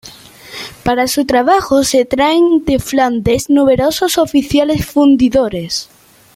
[0.83, 5.89] Para su trabajo se traen de Flandes numerosos oficiales fundidores.